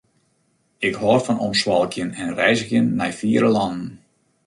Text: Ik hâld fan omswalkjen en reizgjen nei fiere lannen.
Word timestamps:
Ik 0.87 0.95
hâld 1.01 1.23
fan 1.25 1.43
omswalkjen 1.45 2.09
en 2.21 2.35
reizgjen 2.39 2.87
nei 2.99 3.11
fiere 3.19 3.49
lannen. 3.57 3.87